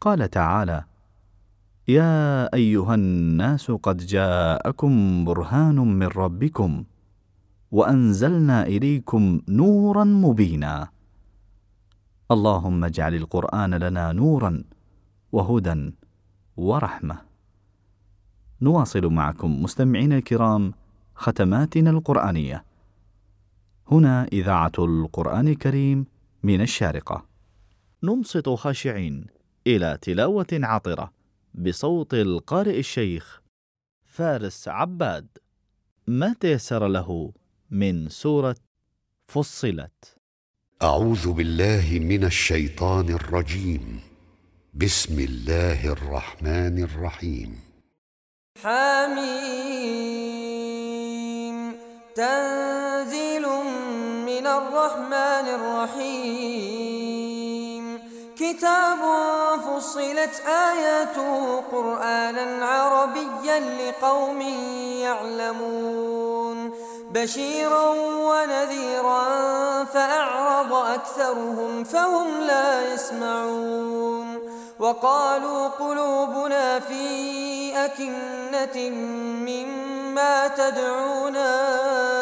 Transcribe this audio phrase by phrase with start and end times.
[0.00, 0.84] قال تعالى
[1.88, 6.84] يا أيها الناس قد جاءكم برهان من ربكم
[7.70, 10.88] وأنزلنا إليكم نورا مبينا.
[12.30, 14.64] اللهم اجعل القرآن لنا نورا
[15.32, 15.92] وهدى
[16.56, 17.18] ورحمة.
[18.62, 20.74] نواصل معكم مستمعينا الكرام
[21.14, 22.64] ختماتنا القرآنية.
[23.90, 26.06] هنا إذاعة القرآن الكريم
[26.42, 27.24] من الشارقة.
[28.02, 29.37] ننصت خاشعين.
[29.68, 31.12] إلى تلاوة عطرة
[31.54, 33.40] بصوت القارئ الشيخ
[34.04, 35.28] فارس عباد.
[36.06, 37.32] ما تيسر له
[37.70, 38.56] من سورة
[39.26, 40.16] فصلت؟
[40.82, 44.00] أعوذ بالله من الشيطان الرجيم.
[44.74, 47.60] بسم الله الرحمن الرحيم.
[48.62, 49.18] حميم.
[52.14, 53.42] تنزيل
[54.26, 56.47] من الرحمن الرحيم.
[58.52, 58.98] كتاب
[59.66, 64.40] فصلت آياته قرآنا عربيا لقوم
[65.02, 66.70] يعلمون
[67.10, 69.24] بشيرا ونذيرا
[69.84, 74.38] فأعرض أكثرهم فهم لا يسمعون
[74.78, 78.90] وقالوا قلوبنا في أكنة
[79.46, 81.72] مما تدعونا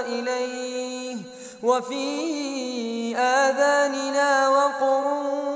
[0.00, 1.16] إليه
[1.62, 5.55] وفي آذاننا وقر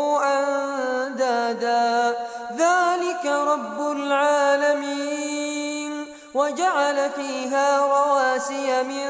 [0.19, 2.15] أندادا.
[2.57, 5.41] ذلك رب العالمين.
[6.33, 9.05] وجعل فيها رواسي من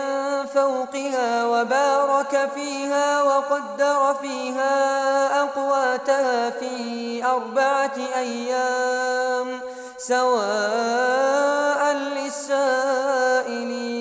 [0.45, 9.59] فوقها وبارك فيها وقدر فيها أقواتها في أربعة أيام.
[9.97, 14.00] سواء للسائلين.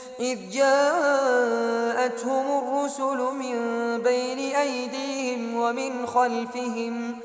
[0.21, 3.55] إذ جاءتهم الرسل من
[4.01, 7.17] بين أيديهم ومن خلفهم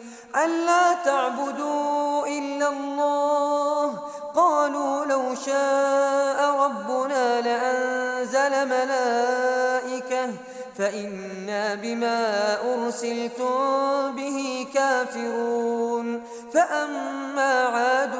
[0.45, 3.99] ألا تعبدوا إلا الله
[4.35, 10.33] قالوا لو شاء ربنا لأنزل ملائكة
[10.79, 18.13] فإنا بما أرسلتم به كافرون فأما عاد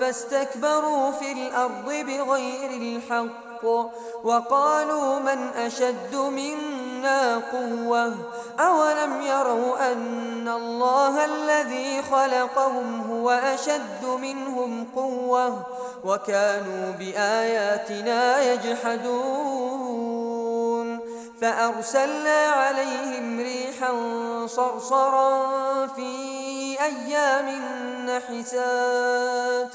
[0.00, 3.49] فاستكبروا في الأرض بغير الحق
[4.24, 8.14] وقالوا من أشد منا قوة
[8.60, 15.66] أولم يروا أن الله الذي خلقهم هو أشد منهم قوة
[16.04, 19.80] وكانوا بآياتنا يجحدون
[21.40, 23.92] فأرسلنا عليهم ريحا
[24.46, 26.10] صرصرا في
[26.80, 27.48] أيام
[28.06, 29.74] نحسات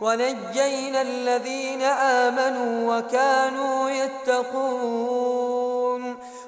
[0.00, 5.38] ونجينا الذين آمنوا وكانوا يتقون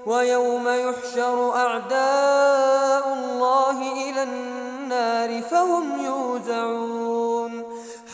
[0.07, 7.65] ويوم يحشر أعداء الله إلى النار فهم يوزعون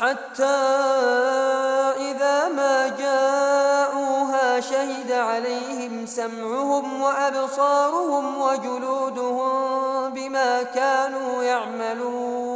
[0.01, 0.45] حتى
[1.97, 12.56] إذا ما جاءوها شهد عليهم سمعهم وأبصارهم وجلودهم بما كانوا يعملون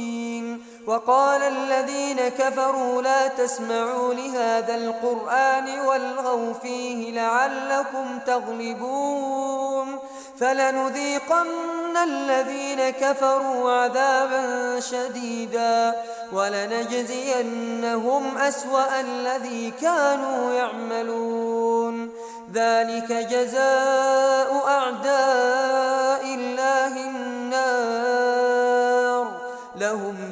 [0.87, 9.99] وقال الذين كفروا لا تسمعوا لهذا القرآن والغوا فيه لعلكم تغلبون
[10.39, 15.95] فلنذيقن الذين كفروا عذابا شديدا
[16.33, 22.09] ولنجزينهم أسوأ الذي كانوا يعملون
[22.53, 26.20] ذلك جزاء أعداء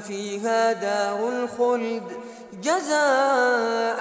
[0.09, 2.03] فيها دار الخلد
[2.63, 3.99] جزاء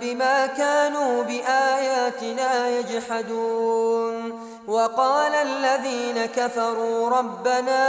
[0.00, 4.40] بما كانوا بآياتنا يجحدون.
[4.66, 7.82] وقال الذين كفروا ربنا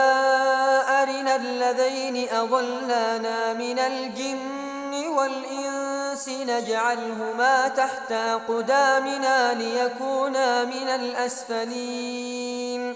[1.02, 12.96] أرنا الذين أضلانا من الجن والإنس نجعلهما تحت أقدامنا ليكونا من الأسفلين.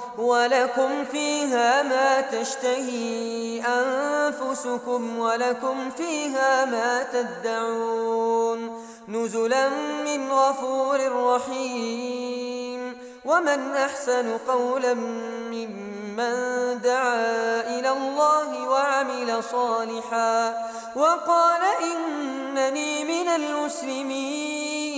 [0.17, 9.69] ولكم فيها ما تشتهي أنفسكم ولكم فيها ما تدعون نزلا
[10.05, 10.99] من غفور
[11.35, 24.91] رحيم ومن أحسن قولا ممن دعا إلى الله وعمل صالحا وقال إنني من المسلمين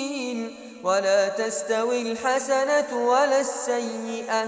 [0.84, 4.48] ولا تستوي الحسنة ولا السيئة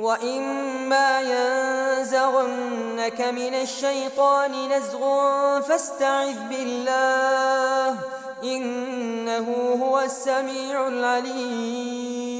[0.00, 7.96] وإما ينزغنك من الشيطان نزغ فاستعذ بالله
[8.44, 12.30] إنه هو السميع العليم.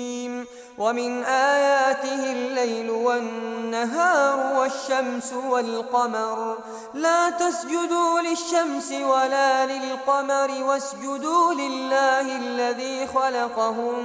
[0.81, 6.59] ومن آياته الليل والنهار والشمس والقمر
[6.95, 14.05] لا تسجدوا للشمس ولا للقمر واسجدوا لله الذي خلقهم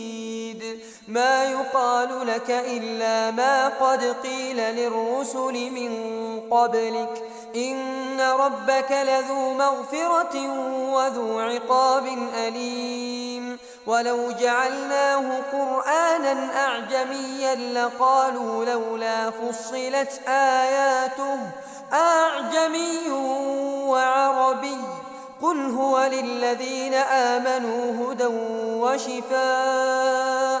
[1.07, 5.93] ما يقال لك إلا ما قد قيل للرسل من
[6.51, 7.23] قبلك.
[7.55, 10.35] إن ربك لذو مغفرة
[10.93, 13.57] وذو عقاب أليم.
[13.87, 21.37] ولو جعلناه قرآنا أعجميا لقالوا لولا فصلت آياته.
[21.93, 23.11] أعجمي
[23.87, 24.77] وعربي.
[25.41, 28.27] قل هو للذين آمنوا هدى
[28.81, 30.60] وشفاء.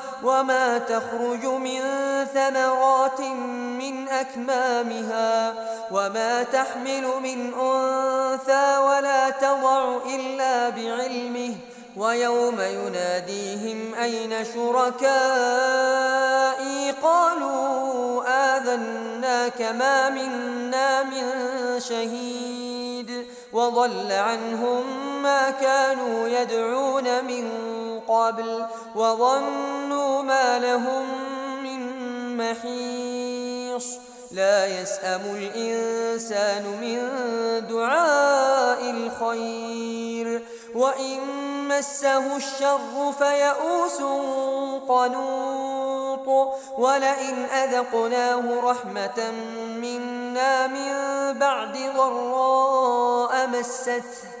[0.23, 1.81] وما تخرج من
[2.33, 3.21] ثمرات
[3.79, 5.53] من أكمامها
[5.91, 11.55] وما تحمل من أنثى ولا تضع إلا بعلمه
[11.97, 15.01] ويوم يناديهم أين شركائي
[16.91, 21.23] قالوا آذناك ما منا من
[21.79, 24.83] شهيد وضل عنهم
[25.21, 27.49] ما كانوا يدعون من
[28.07, 28.65] قبل
[28.95, 31.05] وظنوا ما لهم
[31.63, 31.81] من
[32.37, 33.87] محيص.
[34.31, 36.97] لا يسأم الإنسان من
[37.67, 40.45] دعاء الخير.
[40.75, 41.19] وإن
[41.67, 44.01] مسه الشر فيئوس
[44.89, 46.51] قنوط.
[46.77, 49.31] ولئن أذقناه رحمة
[49.81, 50.93] منا من
[51.39, 54.40] بعد ضراء مسته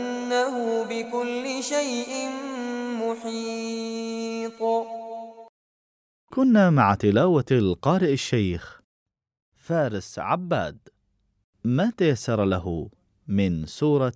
[0.41, 2.29] إنه بكل شيء
[3.01, 4.61] محيط.
[6.33, 8.81] كنا مع تلاوة القارئ الشيخ
[9.55, 10.89] فارس عباد.
[11.63, 12.89] ما تيسر له
[13.27, 14.13] من سورة